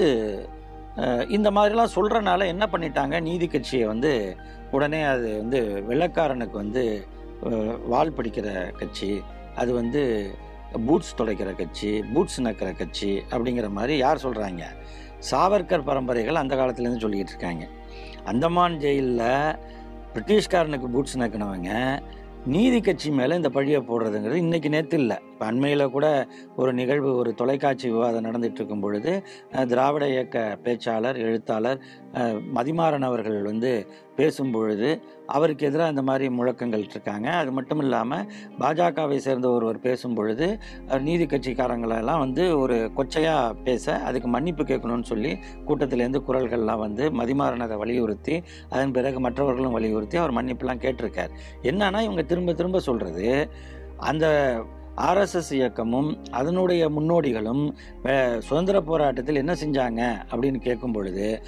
[1.36, 3.16] இந்த மாதிரிலாம் சொல்கிறனால என்ன பண்ணிட்டாங்க?
[3.28, 4.12] நீதி கட்சியை வந்து
[4.76, 5.58] உடனே அது வந்து
[5.88, 6.84] வெள்ளக்காரனுக்கு வந்து
[7.92, 8.48] வால் பிடிக்கிற
[8.80, 9.10] கட்சி
[9.60, 10.02] அது வந்து
[10.86, 14.64] பூட்ஸ் துடைக்கிற கட்சி பூட்ஸ் நக்கிற கட்சி அப்படிங்கிற மாதிரி யார் சொல்கிறாங்க
[15.30, 17.68] சாவர்கர் பரம்பரைகள் அந்த காலத்துலேருந்து சொல்லிக்கிட்டு இருக்காங்க.
[18.24, 19.56] அந்தமான் ஜெயிலில்
[20.14, 22.02] பிரிட்டிஷ்காரனுக்கு பூட்ஸ் நக்கினவங்க
[22.46, 25.16] நீதி கட்சி மேலே இந்த பழியை போடுறதுங்கிறது இன்றைக்கி நேற்று இல்லை.
[25.36, 26.06] இப்போ அண்மையில் கூட
[26.60, 29.10] ஒரு நிகழ்வு ஒரு தொலைக்காட்சி விவாதம் நடந்துட்டு இருக்கும் பொழுது
[29.70, 31.80] திராவிட இயக்க பேச்சாளர் எழுத்தாளர்
[32.56, 33.70] மதிமாறன் அவர்கள் வந்து
[34.18, 34.90] பேசும் பொழுது
[35.36, 37.26] அவருக்கு எதிராக இந்த மாதிரி முழக்கங்கள் இருக்காங்க.
[37.40, 38.24] அது மட்டும் இல்லாமல்
[38.62, 40.46] பாஜகவை சேர்ந்த ஒருவர் பேசும் பொழுது
[41.08, 45.34] நீதி கட்சிக்காரங்களெல்லாம் வந்து ஒரு கொச்சையாக பேச அதுக்கு மன்னிப்பு கேட்கணும்னு சொல்லி
[45.68, 48.38] கூட்டத்திலேருந்து குரல்கள்லாம் வந்து மதிமாறன் அதை வலியுறுத்தி
[48.70, 51.34] அதன் பிறகு மற்றவர்களும் வலியுறுத்தி அவர் மன்னிப்புலாம் கேட்டிருக்கார்.
[51.70, 53.28] என்னன்னா இவங்க திரும்ப திரும்ப சொல்கிறது
[54.10, 54.26] அந்த
[54.96, 57.72] ஆர்எஸ்எஸ் இயக்கமும் அதனுடைய முன்னோடிகளும்
[58.38, 61.42] சுதந்திர போராட்டத்தில் என்ன செஞ்சாங்க அப்படின்னு கேட்கும் பொழுது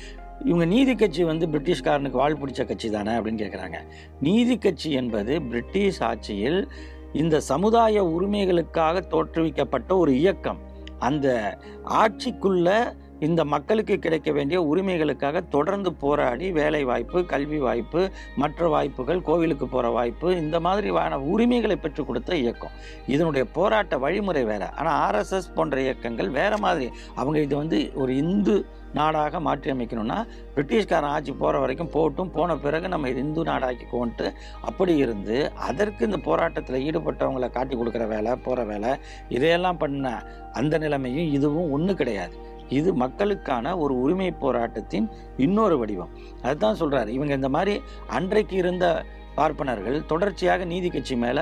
[0.44, 3.78] இவங்க நீதி கட்சி வந்து பிரிட்டிஷ்காரனுக்கு வாழ் பிடிச்ச கட்சி தானே அப்படின்னு கேட்குறாங்க.
[4.20, 6.68] நீதி கட்சி என்பது பிரிட்டிஷ் ஆட்சியில்
[7.12, 10.58] இந்த சமுதாய உரிமைகளுக்காக தோற்றுவிக்கப்பட்ட ஒரு இயக்கம்.
[10.98, 12.92] அந்த ஆட்சிக்குள்ள
[13.26, 18.00] இந்த மக்களுக்கு கிடைக்க வேண்டிய உரிமைகளுக்காக தொடர்ந்து போராடி வேலை வாய்ப்பு கல்வி வாய்ப்பு
[18.42, 22.74] மற்ற வாய்ப்புகள் கோவிலுக்கு போகிற வாய்ப்பு இந்த மாதிரியான உரிமைகளை பெற்றுக் கொடுத்த இயக்கம்.
[23.06, 24.64] இதனுடைய போராட்ட வழிமுறை வேற.
[24.70, 26.88] ஆனால் ஆர்எஸ்எஸ் போன்ற இயக்கங்கள் வேற மாதிரி.
[27.14, 28.56] அவங்க இது வந்து ஒரு இந்து
[28.98, 30.18] நாடாக மாற்றி அமைக்கணும்னா
[30.54, 34.26] பிரிட்டிஷ்காரன் ஆட்சி போகிற வரைக்கும் போட்டும் போன பிறகு நம்ம இது இந்து நாடாக்கிக்கோன்ட்டு
[34.68, 35.36] அப்படி இருந்து
[35.68, 38.92] அதற்கு இந்த போராட்டத்தில் ஈடுபட்டவங்களை காட்டி கொடுக்குற வேலை போகிற வேலை
[39.28, 40.14] இதையெல்லாம் பண்ண
[40.52, 42.36] அந்த நிலைமையும் இதுவும் ஒன்று கிடையாது.
[42.68, 45.06] இது மக்களுக்கான ஒரு உரிமை போராட்டத்தின்
[45.36, 46.12] இன்னொரு வடிவம்.
[46.42, 47.08] அதுதான் சொல்றாரு.
[47.08, 47.74] இவங்க இந்த மாதிரி
[48.08, 49.04] அன்றைக்கு இருந்த
[49.38, 51.40] பார்ப்பனர்கள் தொடர்ச்சியாக நீதி கட்சி மேல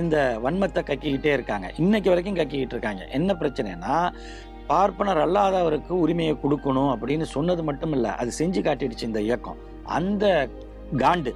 [0.00, 1.68] இந்த வன்மத்தை கக்கிக்கிட்டே இருக்காங்க.
[1.76, 3.04] இன்னைக்கு வரைக்கும் கக்கிக்கிட்டு இருக்காங்க.
[3.18, 3.96] என்ன பிரச்சனைனா
[4.66, 9.58] பார்ப்பனர் அல்லாதவருக்கு உரிமையை கொடுக்கணும் அப்படின்னு சொன்னது மட்டும் இல்லை அது செஞ்சு காட்டிடுச்சு இந்த இயக்கம்.
[9.84, 10.48] அந்த
[11.04, 11.32] காண்டு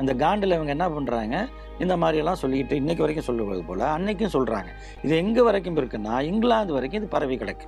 [0.00, 1.36] அந்த காண்டில் இவங்க என்ன பண்ணுறாங்க
[1.78, 4.70] இந்த மாதிரியெல்லாம் சொல்லிக்கிட்டு இன்னைக்கு வரைக்கும் சொல்லுவது போல் அன்னைக்கும் சொல்கிறாங்க
[5.04, 7.66] இது எங்கே வரைக்கும் இருக்குன்னா இங்கிலாந்து வரைக்கும் இது பரவி கிடக்கு.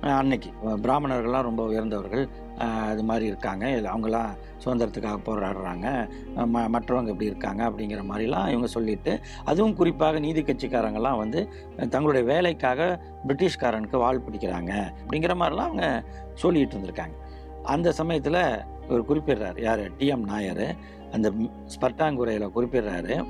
[0.00, 0.50] அன்னைக்கு.
[0.64, 2.28] பிராமணர்கள்லாம் ரொம்ப உயர்ந்தவர்கள்.
[2.58, 3.66] அது மாதிரி இருக்காங்க.
[3.66, 6.08] அவங்களாம் சுதந்திரத்துக்காக போராடுறாங்க.
[6.36, 13.00] ம மற்றவங்க இப்படி இருக்காங்க அப்படிங்கிற மாதிரிலாம் இவங்க சொல்லிட்டு அதுவும் குறிப்பாக நீதி கட்சிக்காரங்கெல்லாம் வந்து தங்களுடைய வேலைக்காக
[13.28, 17.16] பிரிட்டிஷ்காரனுக்கு வாழ் பிடிக்கிறாங்க அப்படிங்கிற மாதிரிலாம் அவங்க சொல்லிட்டு இருந்திருக்காங்க.
[17.62, 19.62] அந்த சமயத்தில் இவர் குறிப்பிடுறாரு.
[19.62, 19.90] யார்?
[19.90, 20.76] டிஎம் நாயர்.
[21.12, 21.32] அந்த
[21.64, 23.26] ஸ்பர்டாங்குறையில் குறிப்பிடுறாரு.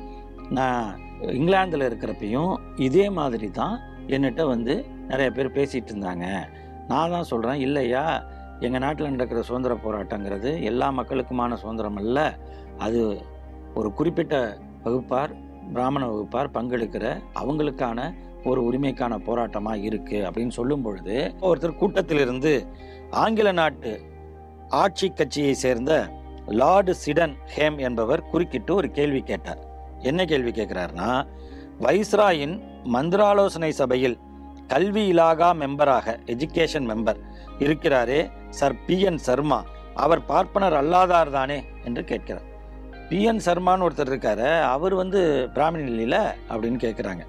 [0.50, 6.48] நான் இங்கிலாந்தில் இருக்கிறப்பையும் இதே மாதிரி தான் என்னட்ட வந்து நிறைய பேர் பேசிகிட்டு இருந்தாங்க.
[6.88, 8.04] நான் தான் சொல்கிறேன் இல்லையா?
[8.60, 12.18] எங்கள் நாட்டில் நடக்கிற சுதந்திர போராட்டங்கிறது எல்லா மக்களுக்குமான சுதந்திரம் அல்ல.
[12.78, 13.00] அது
[13.74, 14.34] ஒரு குறிப்பிட்ட
[14.84, 15.32] வகுப்பார்
[15.72, 17.06] பிராமண வகுப்பார் பங்கெடுக்கிற
[17.40, 18.00] அவங்களுக்கான
[18.44, 22.52] ஒரு உரிமைக்கான போராட்டமாக இருக்குது அப்படின்னு சொல்லும் பொழுது ஒருத்தர் கூட்டத்திலிருந்து
[23.22, 23.92] ஆங்கில நாட்டு
[24.82, 25.92] ஆட்சி கட்சியை சேர்ந்த
[26.60, 29.62] லார்டு சிடன் ஹேம் என்பவர் குறுக்கிட்டு ஒரு கேள்வி கேட்டார்.
[30.00, 31.10] என்ன கேள்வி கேட்கிறாருன்னா
[31.80, 32.56] வைஸ்ராயின்
[32.94, 34.16] மந்திராலோசனை சபையில்
[34.68, 37.18] கல்வி இலாகா மெம்பராக எஜுகேஷன் மெம்பர்
[37.58, 39.58] இருக்கிறாரே சர் பி என் சர்மா.
[39.94, 42.46] அவர் பார்ப்பனர் அல்லாதார் தானே என்று கேட்கிறார்.
[43.08, 45.20] பி என் சர்மான்னு ஒருத்தர் இருக்காரு அவர் வந்து
[45.54, 46.16] பிராமணன் இல்லையில
[46.48, 47.24] அப்படின்னு கேட்குறாங்க.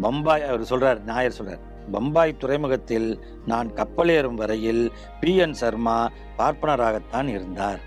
[0.00, 3.08] பம்பாய் அவர் சொல்கிறார் நாயர் சொல்கிறார் பம்பாய் துறைமுகத்தில்
[3.46, 4.82] நான் கப்பலேறும் வரையில்
[5.20, 7.80] பி என் சர்மா பார்ப்பனராகத்தான் இருந்தார்.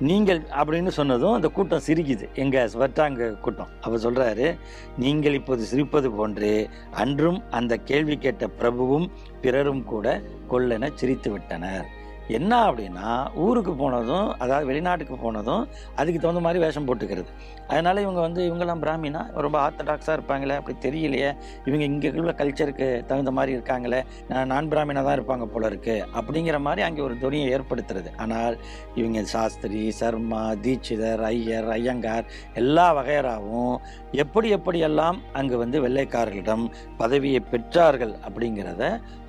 [0.00, 2.26] நீங்கள் அப்படின்னு சொன்னதும் அந்த கூட்டம் சிரிக்குது.
[2.34, 3.68] எங்கள் ஸ்வட்டாங்க கூட்டம்.
[3.80, 4.58] அவர் சொல்கிறாரு
[4.98, 11.96] நீங்கள் இப்போது சிரிப்பது போன்று அன்றும் அந்த கேள்வி கேட்ட பிரபுவும் பிறரும் கூட கொல்லென சிரித்து விட்டனர்
[12.36, 13.08] என்ன அப்படின்னா
[13.44, 15.62] ஊருக்கு போனதும் அதாவது வெளிநாட்டுக்கு போனதும்
[16.00, 17.30] அதுக்கு தகுந்த மாதிரி வேஷம் போட்டுக்கிறது.
[17.68, 21.30] அதனால் இவங்க வந்து இவங்கெல்லாம் பிராமினா ரொம்ப ஆர்த்தடாக்ஸாக இருப்பாங்களே அப்படி தெரியலையே
[21.68, 26.58] இவங்க இங்கே உள்ள கல்ச்சருக்கு தகுந்த மாதிரி இருக்காங்களே நான் நான் பிராமினாக தான் இருப்பாங்க போல இருக்கு அப்படிங்கிற
[26.58, 28.12] மாதிரி அங்கே ஒரு துணியை ஏற்படுத்துறது.
[28.16, 28.56] ஆனால்
[28.94, 33.76] இவங்க சாஸ்திரி சர்மா தீட்சிதர் ஐயர் ஐயங்கார் எல்லா வகையராகவும்
[34.24, 36.66] எப்படி எப்படியெல்லாம் அங்கு வந்து வெள்ளைக்காரர்களிடம்
[36.98, 38.84] பதவியை பெற்றார்கள் அப்படிங்கிறத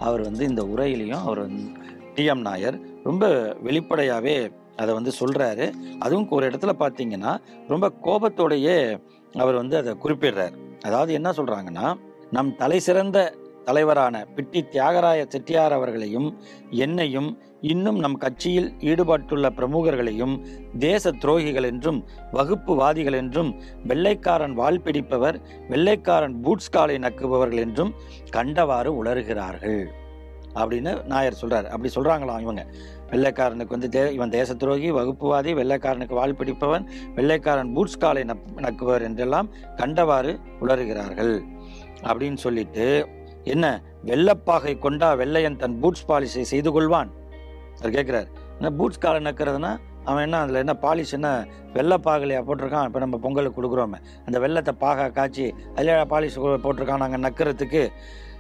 [0.08, 1.66] அவர் வந்து இந்த உரையிலையும் அவர் வந்து
[2.20, 3.26] டிஎம் நாயர் ரொம்ப
[3.64, 4.38] வெளிப்படையாகவே
[4.82, 5.66] அதை வந்து சொல்கிறாரு
[6.00, 7.32] அதுவும் ஒரு இடத்துல பார்த்தீங்கன்னா
[7.68, 8.78] ரொம்ப கோபத்தோடையே
[9.34, 10.56] அவர் வந்து அதை குறிப்பிடுறார்.
[10.82, 11.88] அதாவது என்ன சொல்கிறாங்கன்னா
[12.32, 13.18] நம் தலை சிறந்த
[13.66, 16.28] தலைவரான பிட்டி தியாகராய செட்டியார் அவர்களையும்
[16.70, 17.30] என்னையும்
[17.62, 20.36] இன்னும் நம் கட்சியில் ஈடுபட்டுள்ள பிரமுகர்களையும்
[20.80, 22.00] தேச துரோகிகள் என்றும்
[22.34, 23.52] வகுப்புவாதிகள் என்றும்
[23.84, 27.94] வெள்ளைக்காரன் வால் பிடிப்பவர் வெள்ளைக்காரன் பூட்ஸ் காலை நக்குபவர்கள் என்றும்
[28.32, 29.82] கண்டவாறு உளறுகிறார்கள்.
[30.56, 32.66] அப்படின்னு நாயர் சொல்கிறார் அப்படி சொல்கிறாங்களாம் இவங்க?
[33.10, 39.02] வெள்ளைக்காரனுக்கு வந்து தே இவன் தேச துரோகி வகுப்புவாதி வெள்ளைக்காரனுக்கு வால் பிடிப்பவன் வெள்ளைக்காரன் பூட்ஸ் காலை நப் நக்குவர்
[39.02, 41.44] என்றெல்லாம் கண்டவாறு உளறுகிறார்கள்.
[42.02, 43.08] அப்படின்னு சொல்லிட்டு
[43.44, 47.10] என்ன வெள்ளப்பாகை கொண்டா வெள்ளையன் தன் பூட்ஸ் பாலிசை செய்து கொள்வான்?
[47.80, 48.28] அவர் கேட்குறார்
[48.60, 51.30] என்ன பூட்ஸ் காலை நக்கிறதுனா அவன் என்ன அதில் என்ன பாலிஷ் என்ன
[51.74, 52.88] வெள்ளை பாகலையா போட்டிருக்கான்?
[52.90, 54.00] இப்போ நம்ம பொங்கலுக்கு கொடுக்குறோமே.
[54.28, 57.84] அந்த வெள்ளத்தை பாகா காய்ச்சி அதில் பாலிஷ் போட்டிருக்கான் நாங்கள் நக்கிறதுக்கு.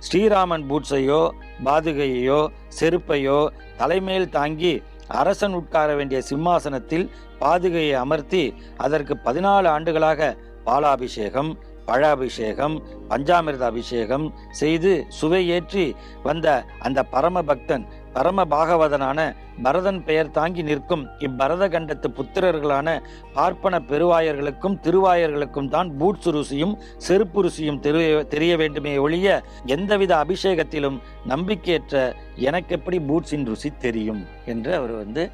[0.07, 1.21] ஸ்ரீராமன் பூட்ஸையோ
[1.65, 2.39] பாதுகையோ
[2.79, 3.39] செருப்பையோ
[3.79, 4.73] தலைமையில் தாங்கி
[5.07, 7.09] அரசன் உட்கார வேண்டிய சிம்மாசனத்தில்
[7.41, 8.43] பாதுகையை அமர்த்தி
[8.77, 10.29] அதற்கு பதினாலு ஆண்டுகளாக
[10.63, 11.51] பாலாபிஷேகம்
[11.85, 12.75] பழ அபிஷேகம்
[13.11, 15.85] பஞ்சாமிர்த அபிஷேகம் செய்து சுவையேற்றி ஏற்றி
[16.23, 16.47] வந்த
[16.79, 19.19] அந்த பரம பக்தன் பரம பாகவதனான
[19.63, 21.03] பரதன் பெயர் தாங்கி நிற்கும்.
[21.19, 22.87] இப்பரத கண்டத்து புத்திரர்களான
[23.33, 26.73] பார்ப்பன பெருவாயர்களுக்கும் திருவாயர்களுக்கும் தான் பூட்சு ருசியும்
[27.07, 32.15] செருப்பு ருசியும் தெரிய தெரிய வேண்டுமே ஒழிய எந்தவித அபிஷேகத்திலும் நம்பிக்கையற்ற
[32.49, 34.21] எனக்கு எப்படி பூட்ஸின் ருசி தெரியும்?
[34.45, 35.31] என்று அவர் வந்து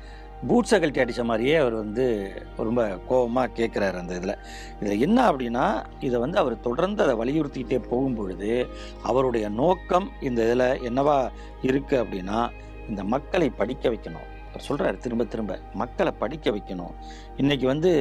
[0.47, 2.05] பூட்ஸை கழட்டி அடித்த மாதிரியே அவர் வந்து
[2.57, 4.35] ரொம்ப கோபமாக கேட்குறாரு அந்த இதில்.
[4.81, 5.65] இதில் என்ன அப்படின்னா
[5.99, 8.67] இதை வந்து அவர் தொடர்ந்து அதை வலியுறுத்திக்கிட்டே போகும்பொழுது
[9.01, 11.17] அவருடைய நோக்கம் இந்த இதில் என்னவா
[11.63, 12.39] இருக்குது அப்படின்னா
[12.89, 14.27] இந்த மக்களை படிக்க வைக்கணும்.
[14.49, 16.93] அவர் சொல்கிறார் திரும்ப திரும்ப மக்களை படிக்க வைக்கணும்.
[17.37, 17.91] இன்றைக்கி வந்து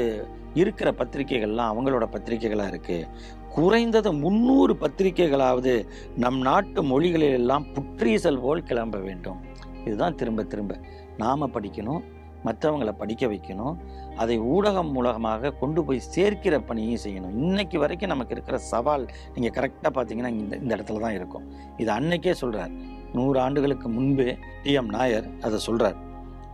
[0.55, 3.09] இருக்கிற பத்திரிகைகள்லாம் அவங்களோட பத்திரிகைகளாக இருக்குது
[3.55, 9.41] குறைந்தது முந்நூறு பத்திரிகைகளாவது நம் நாட்டு மொழிகளில் எல்லாம் புற்றீசல் போல் கிளம்ப வேண்டும்.
[9.85, 10.75] இதுதான் திரும்ப திரும்ப.
[11.19, 12.03] நாம படிக்கணும்
[12.47, 13.77] மற்றவங்களை படிக்க வைக்கணும்
[14.23, 17.35] அதை ஊடகம் மூலமாக கொண்டு போய் சேர்க்கிற பணியும் செய்யணும்.
[17.45, 19.05] இன்னைக்கு வரைக்கும் நமக்கு இருக்கிற சவால்
[19.35, 21.47] நீங்கள் கரெக்டாக பார்த்தீங்கன்னா இந்த இந்த இடத்துல தான் இருக்கும்.
[21.83, 22.75] இது அன்னைக்கே சொல்கிறார்
[23.17, 24.31] நூறு ஆண்டுகளுக்கு முன்பே
[24.65, 25.99] டிஎம் நாயர் அதை சொல்கிறார்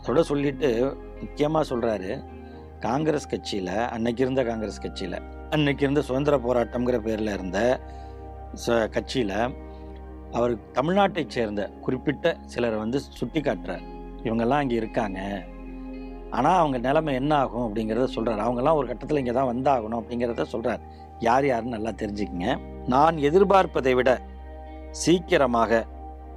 [0.01, 0.69] அதோட சொல்லிட்டு
[1.23, 2.11] முக்கியமாக சொல்கிறாரு
[2.87, 5.19] காங்கிரஸ் கட்சியில் அன்னைக்கு இருந்த காங்கிரஸ் கட்சியில்
[5.55, 7.59] அன்னைக்கு இருந்த சுதந்திர போராட்டம்ங்கிற பேரில் இருந்த
[8.95, 9.37] கட்சியில்
[10.39, 13.85] அவர் தமிழ்நாட்டை சேர்ந்த குறிப்பிட்ட சிலரை வந்து சுட்டி காட்டுறார்
[14.27, 15.21] இவங்கெல்லாம் இங்கே இருக்காங்க.
[16.31, 20.83] ஆனால் அவங்க நிலைமை என்ன ஆகும் அப்படிங்கிறத சொல்கிறார் அவங்கெல்லாம் ஒரு கட்டத்தில் இங்கே தான் வந்தாகணும் அப்படிங்கிறத சொல்கிறார்
[21.19, 22.49] யார் யாருன்னு நல்லா தெரிஞ்சுக்கங்க.
[22.87, 24.11] நான் எதிர்பார்ப்பதை விட
[24.91, 25.81] சீக்கிரமாக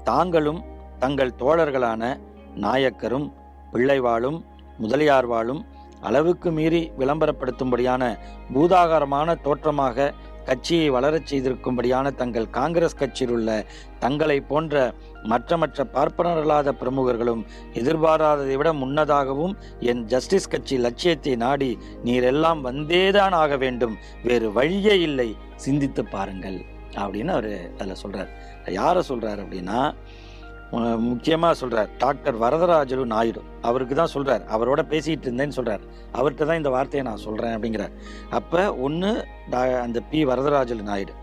[0.03, 0.61] தாங்களும்
[0.99, 2.01] தங்கள் தோழர்களான
[2.55, 3.27] நாயக்கரும்
[3.71, 4.39] பிள்ளைவாளும்
[4.79, 5.61] முதலியார்வாளும்
[6.01, 8.03] அளவுக்கு மீறி விளம்பரப்படுத்தும்படியான
[8.53, 10.11] பூதாகாரமான தோற்றமாக
[10.45, 13.65] கட்சியை வளரச் செய்திருக்கும்படியான தங்கள் காங்கிரஸ் கட்சியில் உள்ள
[13.99, 22.61] தங்களை போன்ற மற்ற மற்ற பார்ப்பனரல்லாத பிரமுகர்களும் எதிர்பாராததை விட முன்னதாகவும் என் ஜஸ்டிஸ் கட்சி லட்சியத்தை நாடி நீரெல்லாம்
[22.61, 23.97] வந்தேதான் ஆக வேண்டும்.
[24.23, 25.35] வேறு வழியே இல்லை.
[25.55, 26.71] சிந்தித்து பாருங்கள்.
[26.91, 28.29] அப்படின்னு அவர் அதில் சொல்கிறார்
[28.67, 29.95] யாரை சொல்கிறார் அப்படின்னா
[31.07, 33.41] முக்கியமாக சொல்கிறார் டாக்டர் வரதராஜலு நாயுடு.
[33.69, 35.83] அவருக்கு தான் சொல்கிறார் அவரோட பேசிகிட்டு இருந்தேன்னு சொல்கிறார்
[36.19, 37.93] அவர்கிட்ட தான் இந்த வார்த்தையை நான் சொல்கிறேன் அப்படிங்கிறார்.
[38.39, 39.11] அப்போ ஒன்று
[39.85, 41.13] அந்த பி வரதராஜலு நாயுடு.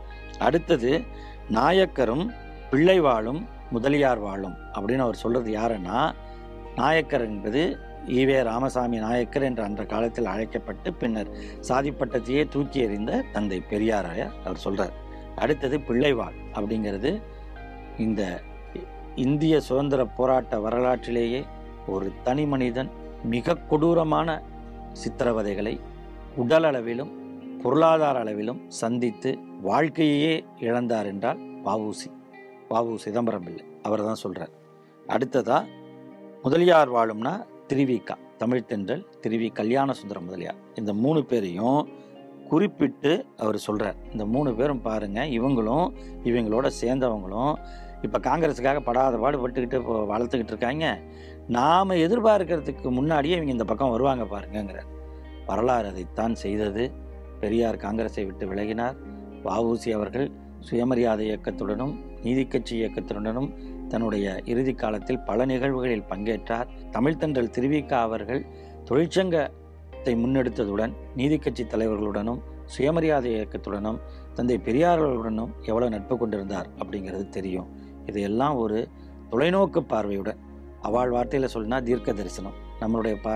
[0.46, 0.92] அடுத்தது
[1.59, 2.26] நாயக்கரும்
[2.72, 3.40] பிள்ளை வாழும்
[3.76, 5.98] முதலியார் வாழும் அப்படின்னு அவர் சொல்கிறது யாருன்னா
[6.81, 7.62] நாயக்கர் என்பது
[8.18, 11.31] ஈவே ராமசாமி நாயக்கர் என்று அன்ற காலத்தில் அழைக்கப்பட்டு பின்னர்
[11.68, 14.94] சாதிப்பட்டத்தையே தூக்கி எறிந்த தந்தை பெரியாராய அவர் சொல்கிறார்
[15.44, 17.11] அடுத்தது பிள்ளைவாள் அப்படிங்கிறது
[17.98, 18.22] இந்த
[19.16, 21.44] இந்திய சுதந்திர போராட்ட வரலாற்றிலேயே
[21.87, 22.90] ஒரு தனி மனிதன்
[23.25, 24.42] மிக கொடூரமான
[24.92, 25.81] சித்திரவதைகளை
[26.37, 27.18] உடல் அளவிலும்
[27.62, 32.09] பொருளாதார அளவிலும் சந்தித்து வாழ்க்கையே இழந்தார் என்றால் வாவூசி
[32.70, 33.64] வாவு சிதம்பரம் பிள்ளை.
[33.83, 34.51] அவர் தான் சொல்கிறார்
[35.07, 35.64] அடுத்ததா
[36.42, 40.55] முதலியார் வாழும்னா திருவிக்கா தமிழ் தென்றல் திருவி கல்யாண சுந்தரம் முதலியார்.
[40.75, 41.88] இந்த மூணு பேரையும்
[42.49, 45.92] குறிப்பிட்டு அவர் சொல்கிறார் இந்த மூணு பேரும் பாருங்கள் இவங்களும்
[46.25, 47.59] இவங்களோட சேர்ந்தவங்களும்
[48.07, 50.87] இப்போ காங்கிரஸுக்காக படாத பாடுபட்டுக்கிட்டு இப்போ வளர்த்துக்கிட்டு இருக்காங்க.
[51.57, 54.81] நாம் எதிர்பார்க்கறதுக்கு முன்னாடியே இவங்க இந்த பக்கம் வருவாங்க பாருங்கிற
[55.49, 56.85] வரலாறு அதைத்தான் செய்தது.
[57.43, 58.97] பெரியார் காங்கிரஸை விட்டு விலகினார்.
[59.47, 60.27] வஉசி அவர்கள்
[60.69, 63.51] சுயமரியாதை இயக்கத்துடனும் நீதிக்கட்சி இயக்கத்துடனும்
[63.93, 66.69] தன்னுடைய இறுதி காலத்தில் பல நிகழ்வுகளில் பங்கேற்றார்.
[66.97, 68.43] தமிழ்த்தன்றல் திருவிக்கா அவர்கள்
[68.89, 72.41] தொழிற்சங்கத்தை முன்னெடுத்ததுடன் நீதிக்கட்சி தலைவர்களுடனும்
[72.75, 74.01] சுயமரியாதை இயக்கத்துடனும்
[74.37, 77.71] தந்தை பெரியார்களுடனும் எவ்வளோ நட்பு கொண்டிருந்தார் அப்படிங்கிறது தெரியும்.
[78.11, 78.79] இதையெல்லாம் ஒரு
[79.33, 80.40] தொலைநோக்கு பார்வையுடன்
[80.88, 82.57] அவாள் வார்த்தையில் சொல்லினா தீர்க்க தரிசனம்.
[82.81, 83.31] நம்மளுடைய ப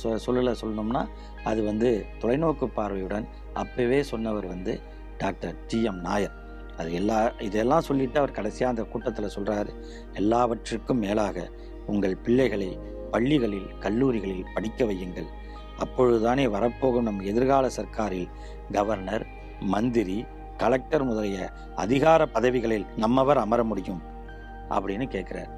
[0.00, 1.02] சொ சொல்லில் சொல்லணும்னா
[1.50, 1.90] அது வந்து
[2.22, 3.26] தொலைநோக்கு பார்வையுடன்
[3.62, 4.72] அப்பவே சொன்னவர் வந்து
[5.18, 6.34] டாக்டர் டி எம் நாயர்.
[6.80, 9.70] அது எல்லா இதெல்லாம் சொல்லிட்டு அவர் கடைசியாக அந்த கூட்டத்தில் சொல்கிறாரு
[10.12, 11.46] எல்லாவற்றிற்கும் மேலாக
[11.86, 12.70] உங்கள் பிள்ளைகளை
[13.14, 15.28] பள்ளிகளில் கல்லூரிகளில் படிக்க வையுங்கள்.
[15.84, 18.28] அப்பொழுதுதானே வரப்போகும் நம் எதிர்கால சர்க்காரில்
[18.72, 19.24] கவர்னர்
[19.74, 20.18] மந்திரி
[20.62, 21.38] கலெக்டர் முதலிய
[21.76, 24.00] அதிகார பதவிகளில் நம்மவர் அமர முடியும்.
[24.70, 25.50] அப்படின்னு கேட்குறாரு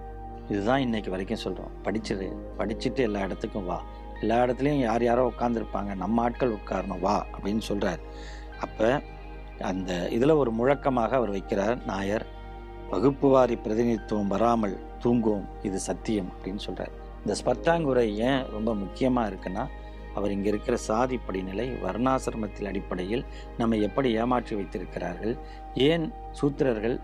[0.49, 3.79] இதுதான் இன்னைக்கு வரைக்கும் சொல்கிறோம் படிச்சிரு படிச்சுட்டு எல்லா இடத்துக்கும் வா.
[4.20, 8.01] எல்லா இடத்துலையும் யார் யாரோ உட்காந்துருப்பாங்க நம்ம ஆட்கள் உட்காரணும் வா அப்படின்னு சொல்கிறார்
[8.61, 9.03] அப்போ
[9.59, 12.27] அந்த இதில் ஒரு முழக்கமாக அவர் வைக்கிறார் நாயர்
[12.90, 15.46] வகுப்புவாரி பிரதிநிதித்துவம் வராமல் தூங்குவோம்.
[15.62, 16.94] இது சத்தியம் அப்படின்னு சொல்கிறார்
[17.25, 19.64] இந்த ஸ்பர்டாங்குரை ஏன் ரொம்ப முக்கியமாக இருக்குன்னா
[20.14, 23.25] அவர் இங்கே இருக்கிற சாதி படிநிலை வர்ணாசிரமத்தில் அடிப்படையில்
[23.59, 25.35] நம்மை எப்படி ஏமாற்றி வைத்திருக்கிறார்கள்
[25.75, 26.99] ஏன் சூத்திரர்கள்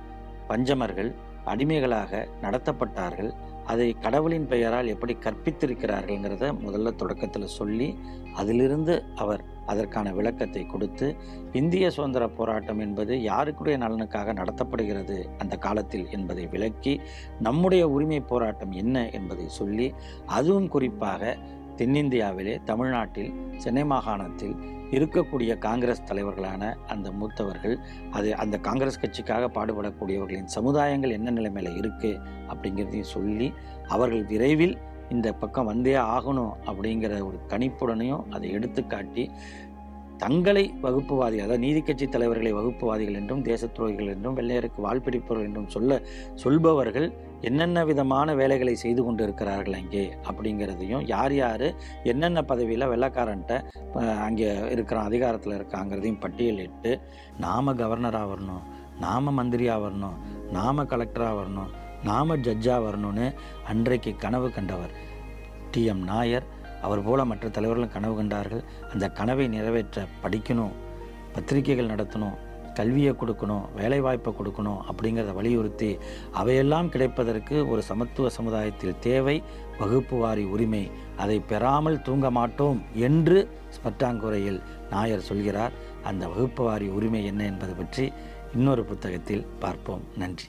[0.49, 1.15] பஞ்சமர்கள்
[1.53, 3.31] அடிமைகளாக நடத்தப்பட்டார்கள்.
[3.65, 7.89] அதை கடவுளின் பெயரால் எப்படி கற்பித்திருக்கிறார்கள்ங்கிறத முதல்ல தொடக்கத்தில் சொல்லி
[8.35, 11.07] அதிலிருந்து அவர் அதற்கான விளக்கத்தை கொடுத்து
[11.53, 16.95] இந்திய சுதந்திர போராட்டம் என்பது யாருக்குடைய நலனுக்காக நடத்தப்படுகிறது அந்த காலத்தில் என்பதை விளக்கி
[17.41, 19.89] நம்முடைய உரிமை போராட்டம் என்ன என்பதை சொல்லி
[20.27, 21.37] அதுவும் குறிப்பாக
[21.79, 24.57] தென்னிந்தியாவிலே தமிழ்நாட்டில் சென்னை மாகாணத்தில்
[24.91, 27.77] இருக்கக்கூடிய காங்கிரஸ் தலைவர்களான அந்த மூத்தவர்கள்
[28.11, 32.13] அது அந்த காங்கிரஸ் கட்சிக்காக பாடுபடக்கூடியவர்களின் சமுதாயங்கள் என்ன நிலைமையில் இருக்கு
[32.49, 33.49] அப்படிங்கிறதையும் சொல்லி
[33.87, 34.77] அவர்கள் விரைவில்
[35.09, 39.25] இந்த பக்கம் வந்தே ஆகணும் அப்படிங்கிற ஒரு கணிப்புடனையும் அதை எடுத்துக்காட்டி
[40.19, 45.99] தங்களை வகுப்புவாதி அதாவது நீதி கட்சி தலைவர்களை வகுப்புவாதிகள் என்றும் தேசத்துரோகிகள் என்றும் வெள்ளையருக்கு வாழ்பிடிப்பவர்கள் என்றும் சொல்ல
[46.35, 47.09] சொல்பவர்கள்
[47.43, 53.63] என்னென்ன விதமான வேலைகளை செய்து கொண்டு இருக்கிறார்கள் அங்கே அப்படிங்கிறதையும் யார் யார் என்னென்ன பதவியில் வெள்ளக்காரன்ட்ட
[53.99, 57.01] அங்கே இருக்கிற அதிகாரத்தில் இருக்காங்கிறதையும் பட்டியலிட்டு
[57.39, 58.65] நாம கவர்னராக வரணும்
[59.01, 60.17] நாம மந்திரியாக வரணும்
[60.53, 61.73] நாம கலெக்டராக வரணும்
[62.03, 64.93] நாம ஜட்ஜாக வரணும்னு அன்றைக்கு கனவு கண்டவர்
[65.73, 66.47] டிஎம் நாயர்.
[66.83, 68.63] அவர் போல மற்ற தலைவர்களும் கனவு கண்டார்கள்.
[68.93, 70.75] அந்த கனவை நிறைவேற்ற படிக்கணும்
[71.33, 72.37] பத்திரிகைகள் நடத்தணும்
[72.79, 75.91] கல்வியை கொடுக்கணும் வேலைவாய்ப்பை கொடுக்கணும் அப்படிங்கிறத வலியுறுத்தி
[76.41, 79.37] அவையெல்லாம் கிடைப்பதற்கு ஒரு சமத்துவ சமுதாயத்தில் தேவை
[79.81, 80.85] வகுப்பு வாரி உரிமை.
[81.23, 83.39] அதை பெறாமல் தூங்க மாட்டோம் என்று
[83.77, 84.61] ஸ்பட்டாங்குறையில்
[84.95, 85.77] நாயர் சொல்கிறார்.
[86.11, 88.07] அந்த வகுப்பு வாரி உரிமை என்ன என்பது பற்றி
[88.57, 90.05] இன்னொரு புத்தகத்தில் பார்ப்போம்.
[90.23, 90.49] நன்றி.